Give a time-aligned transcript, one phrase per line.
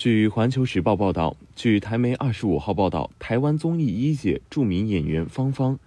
[0.00, 5.78] 据《环球时报》报道，据台媒二十五号报道，台湾综艺一姐著名演员芳芳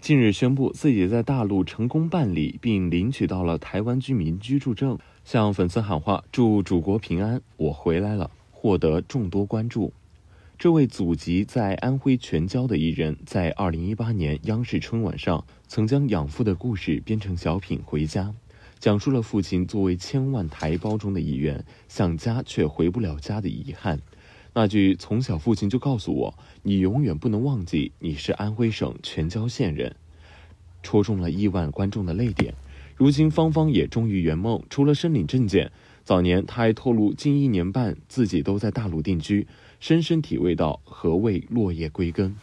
[0.00, 9.92] 近日宣布自己在大陆成功办理并领取到了台湾居民居住证，向粉丝喊话：“祝祖国平安，我回来了！”获得众多关注。
[10.56, 18.22] 这位祖籍在安徽全椒的艺人，在二零一八年央视春晚上，曾将养父的故事编成小品《回家》。
[18.78, 24.00] 讲述了父亲作为千万台胞中的一员，想家却回不了家的遗憾。
[24.52, 29.96] 那句“从小父亲就告诉我，你永远不能忘记你是安徽省全椒县人”，
[30.82, 32.54] 戳中了亿万观众的泪点。
[32.96, 35.70] 如今，芳芳也终于圆梦，除了申领证件，
[36.04, 39.46] 早年她还透露，近一年半自己都在大陆定居，
[39.80, 42.36] 深深体味到何谓落叶归根。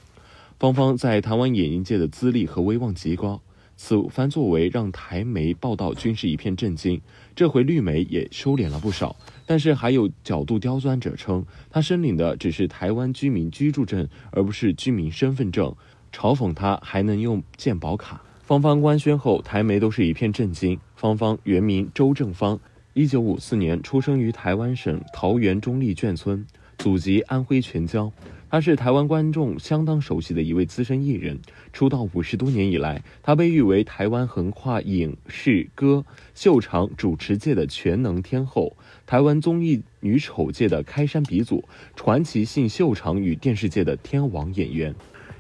[0.59, 3.42] 芳芳在台湾演艺界的资历和威望极高。
[3.76, 7.02] 此番作为让台媒报道均是一片震惊，
[7.36, 15.75] 这回绿媒也收敛了不少，但是还有角度刁钻者称他申领的只是台湾居民居住证，而不是居民身份证，
[16.14, 18.22] 嘲讽他还能用健保卡。
[18.44, 20.80] 芳芳官宣后，台媒都是一片震惊。
[20.95, 22.59] 芳芳原名周正芳，
[22.94, 26.45] 一九五四年出生于台湾省桃园中立眷村，
[26.78, 28.11] 祖籍安徽全椒。
[28.54, 31.40] 他是台湾观众相当熟悉的一位资深艺人，
[31.73, 44.94] 出道五十多年以来，他被誉为台湾横跨影视歌、秀场、主持界的全能天后，台湾综艺女丑界的开山鼻祖，传奇性秀场与电视界的天王演员。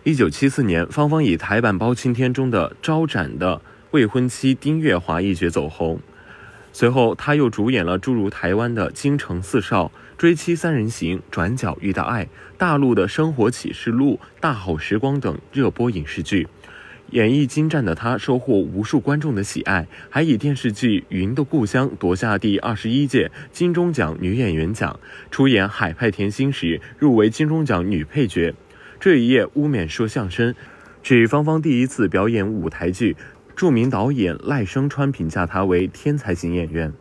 [0.03, 3.61] 一九七四年，芳芳以台版《包青天》中的招展的
[3.91, 5.99] 未婚妻丁月华一角走红。
[6.75, 9.85] 随后，他又主演了诸如台湾的《京城四少》
[10.17, 12.25] 《追妻三人行》《转角遇到爱》、
[12.57, 16.47] 大陆的生活启示录《大好时光》等热播影视剧，
[17.09, 24.99] 演绎精湛的他收获无数观众的喜爱，还以电视剧《云的故乡》夺下第二十一届金钟奖女演员奖。
[25.29, 28.53] 出演《海派甜心》时，入围金钟奖女配角。
[28.99, 30.55] 这一夜，污蔑说相声，
[31.01, 33.17] 指芳芳第一次表演舞台剧。
[33.55, 36.91] 著名导演赖声川评价她为天才型演员。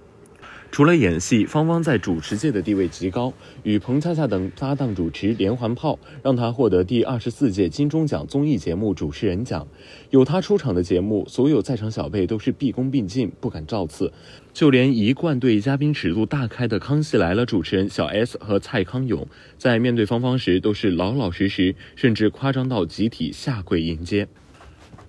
[0.73, 3.31] 除了演戏，芳芳在主持界的地位极高，
[3.63, 9.69] 与彭恰恰等搭档主持连环炮，让她获得第二十四届金钟奖综艺节目主持人奖。
[10.09, 14.11] 有她出场的节目，所有在场小辈都是毕恭毕敬，不敢造次。
[14.55, 19.29] 就连一贯对嘉宾尺度大开的《康熙来了》主持人小 S 和蔡康永，
[19.59, 24.27] 在面对芳芳时，都是老老实实，甚至夸张到集体下跪迎接。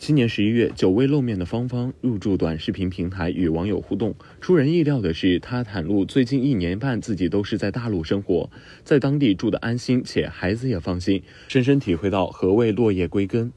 [0.06, 4.14] 今年十一月，久未露面的芳芳入驻短视频平台与网友互动。
[4.42, 8.50] 出人意料的是，她袒露最近一年半自己都是在大陆生活，
[8.84, 13.54] 在当地住得安心，且孩子也放心，深深体会到何谓落叶归根。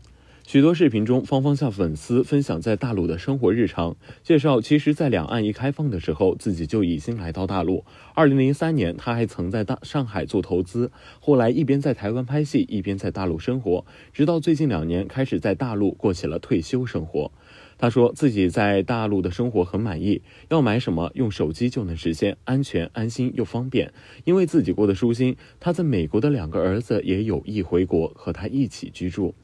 [0.46, 7.84] 许多视频中，芳芳向粉丝分享在大陆的生活日常，介绍其实，在两岸一开放的时候，自己就已经来到大陆。
[8.14, 17.32] 二零零三年，他还曾在大上海做投资，后来一边在台湾拍戏，一边在大陆生活，直到最近两年开始在大陆过起了退休生活。
[17.78, 23.92] 他说自己在大陆的生活很满意，要买什么用手机就能实现，安全、安心又方便。
[24.24, 29.34] 因为自己过得舒心，他在美国的两个儿子也有意回国和他一起居住。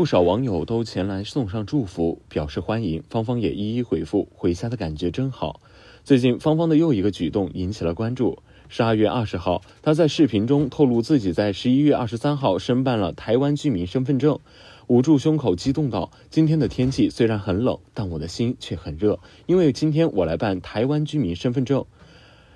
[0.00, 3.02] 不少网友都前来送上祝福，表示欢迎。
[3.10, 5.60] 芳芳也一一回复：“回家的感觉真好。”
[6.04, 8.38] 最近，芳芳的又一个举动引起了关注。
[8.70, 14.38] 十二月二十号，她在视频中透露自己在十一月二十三号申办了台湾居民身份证，
[14.86, 21.84] 捂住胸口激动道：“今天的天气虽然很冷，但我的心却很热，因为今天我来办台湾居民身份证。”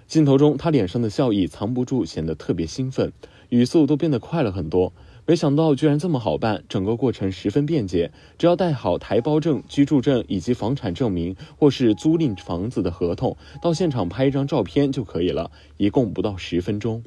[0.08, 3.12] 镜头中，她脸上的笑意藏不住，显得特别兴奋，
[3.50, 4.94] 语速都变得快了很多。
[5.26, 17.02] 没想到居然这么好办，整个过程十分便捷，只要带好台胞证、居住证以及房产证明或是租赁房子的合同，到现场拍一张照片就可以了，一共不到十分钟。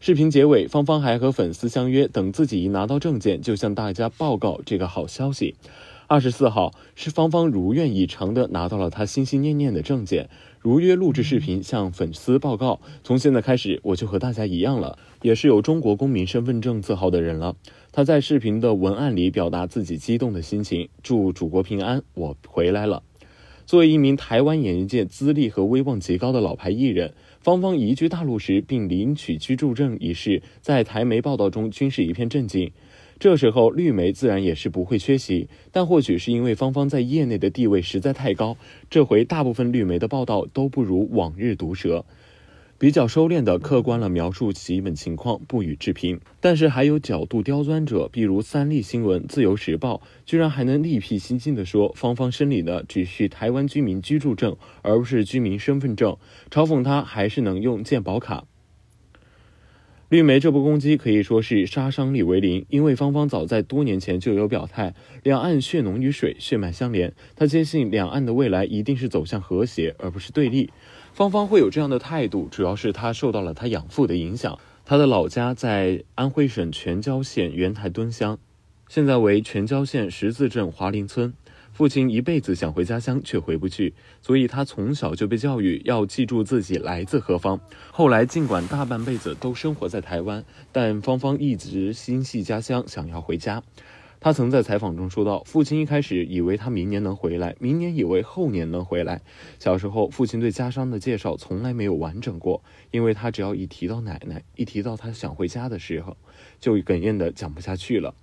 [0.00, 5.54] 视频结尾，芳芳还和粉丝相约，等自己一拿到证件，就向大家报告这个好消息。
[6.10, 10.28] 二十四号是芳芳如愿以偿的拿到了她心心念念的证件，
[10.58, 12.80] 如约录制视频向粉丝报告。
[13.04, 17.54] 从现在开始，我就和大家一样了，也是有中国公民身份证字号的人了。
[17.92, 23.04] 她在视频的文案里表达自己激动的心情，祝祖国平安，我回来了。
[23.64, 32.72] 作为一名台湾演艺界资历和威望极高的老牌艺人，芳芳移居大陆时并领取居住证一事，在台媒报道中均是一片震惊。
[33.20, 38.56] 这时候，绿媒自然也是不会缺席，但或许是因为芳芳在业内的地位实在太高，
[38.88, 42.06] 这回大部分绿媒的报道都不如往日毒舌，
[42.78, 46.18] 比较收敛的客观了描述基本情况，不予置评。
[46.40, 56.16] 但是还有角度刁钻者，比如三立新闻、自由时报，居然还能另辟蹊径的说芳芳申领的只是台湾居民居住证，而不是居民身份证，
[56.50, 58.46] 嘲讽她还是能用健保卡。
[60.10, 64.92] 绿媒这波攻击可以说是杀伤力为零，因为芳芳早在多年前就有表态，
[65.22, 67.12] 两岸血浓于水，血脉相连。
[67.36, 70.72] 她坚信两岸的未来一定是走向和谐，而不是对立。
[71.12, 74.58] 芳芳会有这样的态度，主要是她受到了她养父的影响。
[74.84, 78.36] 她的老家在安徽省全椒县元台墩乡，
[78.88, 81.32] 现在为全椒县十字镇华林村。
[81.72, 87.58] 父亲一辈子想回家乡，却回不去，所以他从小就被教育要记住自己来自何方。
[87.90, 93.62] 后来，尽管大半辈子都生活在台湾，但芳芳一直心系家乡，想要回家。
[94.22, 99.22] 他曾在采访中说到：“父亲一开始以为他明年能回来，明年以为后年能回来。
[99.58, 106.14] 小时候，父亲对家乡的介绍从来没有完整过，因为他只要一提到奶奶，一提到他想回家的时候，
[106.60, 108.14] 就哽咽的讲不下去了。”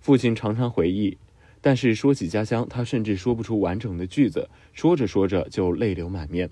[0.00, 1.16] 父亲常常回忆。
[1.68, 6.48] 但是说起家乡，他甚至说不出完整的句子，说着说着就泪流满面。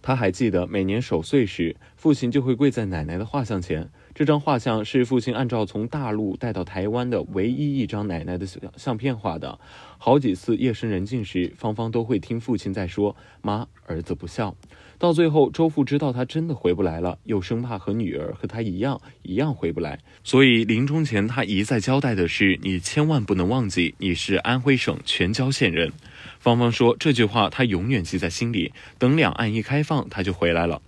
[0.00, 3.90] 他还记得每年守岁时，父亲就会跪在奶奶的画像前。
[4.14, 9.58] 这张画像是父亲按照从大陆带到台湾的唯一一张奶奶的相片画的。
[9.98, 14.54] 好几次夜深人静时，芳芳都会听父亲在说：“妈，儿子不孝。”
[15.02, 25.92] 到最后，周父知道他真的回不来了，又生怕和女儿和他一样一样回不来，所以临终前他一再交代的是：“你千万不能忘记，你是安徽省全椒县人。”
[26.38, 30.80] 芳芳说这句话她永远记在心里，等两岸一开放，她就回来了。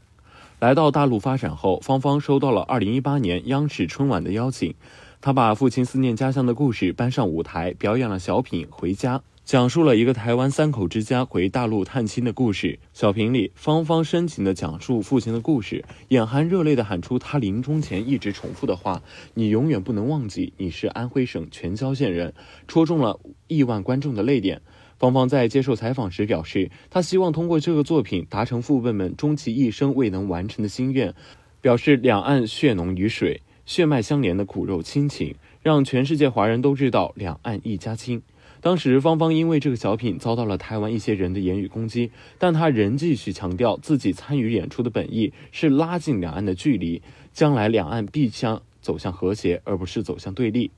[0.61, 4.73] 来到大陆发展后，芳芳收到了2018年央视春晚的邀请，
[5.21, 12.79] 她把父亲思念家乡的故事搬上舞台，表演了小品《回家》，讲述了一个台湾三口之家回大陆探亲的故事。
[12.95, 19.03] 小品里，芳芳深情地讲述父亲的故事，眼含热泪地喊出他临终前一直重复的话
[19.35, 22.33] ：“你永远不能忘记，你是安徽省全椒县人”，
[22.67, 24.63] 戳中了亿万观众的泪点。
[24.97, 31.15] 芳芳在接受采访时表示，她希望通过这个作品达成父辈们终其一生未能完成的心愿，
[31.61, 38.23] 表示两岸血浓于水、血脉相连的骨肉亲情，让全世界华人都知道两岸一家亲。
[38.65, 47.03] 当时，芳芳因为这个小品遭到了台湾一些人的言语攻击，但她仍继续强调自己参与演出的本意是拉近两岸的距离，
[47.35, 50.71] 将来两岸必将走向和谐，而不是走向对立。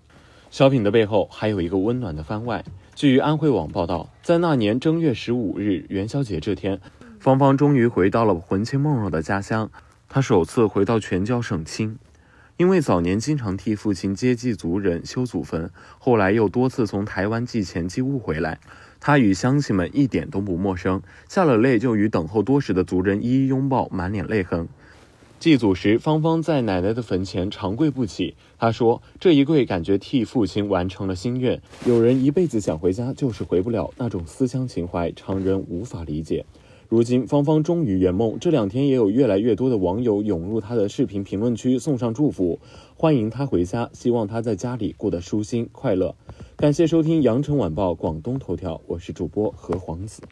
[0.50, 2.64] 小品的背后还有一个温暖的番外。
[2.96, 6.80] 据安徽网报道，在那年正月十五日元宵节这天，
[7.20, 9.70] 芳芳终于回到了魂牵梦绕的家乡。
[10.08, 11.96] 她首次回到全椒省亲，
[12.58, 18.58] 因为早年经常替父亲接济族人、修祖坟，后来又多次从台湾寄钱寄物回来，
[18.98, 21.02] 他与乡亲们一点都不陌生。
[21.28, 24.66] 下了泪就与等候多时的族人一一拥抱，满脸泪痕。
[25.38, 28.34] 祭祖时，芳芳在奶奶的坟前长跪不起。
[28.58, 31.60] 她说：“这一跪，感觉替父亲完成了心愿。
[31.84, 36.46] 有人一辈子想回家，就是回不了，那种思乡情怀，常人无法理解。”
[36.88, 38.38] 如今，芳芳终于圆梦。
[38.38, 42.60] 这两天，也有越来越多的网友涌入她的视频评论区，送上祝福，
[42.94, 46.14] 欢迎她回家，希望她在家里过得舒心快乐。
[46.54, 50.22] 感谢收听羊城晚报广东头条，我是主播何黄子。